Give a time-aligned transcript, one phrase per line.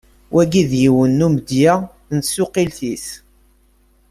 [0.33, 1.73] Wagi d yiwen n umedya
[2.15, 3.07] n tsuqqilt-is.